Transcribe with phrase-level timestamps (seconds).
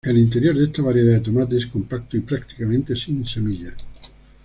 [0.03, 3.75] El interior de esta variedad de tomate es compacto y prácticamente sin semillas.